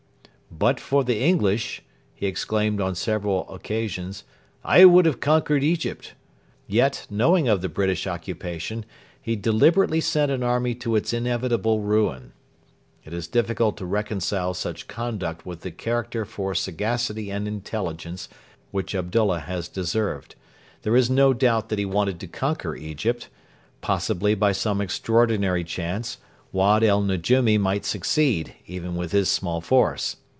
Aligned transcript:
'But 0.53 0.81
for 0.81 1.03
the 1.05 1.17
English,' 1.17 1.81
he 2.13 2.27
exclaimed 2.27 2.81
on 2.81 2.93
several 2.93 3.51
occasions, 3.51 4.25
'I 4.65 4.83
would 4.83 5.05
have 5.05 5.21
conquered 5.21 5.63
Egypt.' 5.63 6.13
Yet, 6.67 7.07
knowing 7.09 7.47
of 7.47 7.61
the 7.61 7.69
British 7.69 8.05
occupation, 8.05 8.85
he 9.19 9.35
deliberately 9.37 10.01
sent 10.01 10.29
an 10.29 10.43
army 10.43 10.75
to 10.75 10.97
its 10.97 11.13
inevitable 11.13 11.79
ruin. 11.79 12.33
It 13.05 13.13
is 13.13 13.29
difficult 13.29 13.77
to 13.77 13.85
reconcile 13.85 14.53
such 14.53 14.89
conduct 14.89 15.45
with 15.45 15.61
the 15.61 15.71
character 15.71 16.25
for 16.25 16.53
sagacity 16.53 17.31
and 17.31 17.47
intelligence 17.47 18.27
which 18.71 18.93
Abdullah 18.93 19.39
has 19.39 19.67
deserved. 19.69 20.35
There 20.81 20.97
is 20.97 21.09
no 21.09 21.33
doubt 21.33 21.69
that 21.69 21.79
he 21.79 21.85
wanted 21.85 22.19
to 22.19 22.27
conquer 22.27 22.75
Egypt. 22.75 23.29
Possibly 23.79 24.35
by 24.35 24.51
some 24.51 24.81
extraordinary 24.81 25.63
chance 25.63 26.17
Wad 26.51 26.83
el 26.83 27.01
Nejumi 27.03 27.57
might 27.57 27.85
succeed, 27.85 28.53
even 28.67 28.95
with 28.95 29.11
his 29.13 29.29
small 29.29 29.61
force. 29.61 30.17